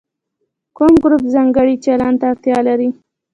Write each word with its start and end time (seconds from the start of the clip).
کوم 0.77 0.93
ګروپ 1.03 1.23
ځانګړي 1.33 1.75
چلند 1.85 2.17
ته 2.19 2.25
اړتیا 2.31 2.57
لري. 2.67 2.89